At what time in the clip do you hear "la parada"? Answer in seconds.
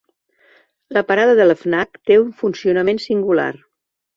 0.97-1.35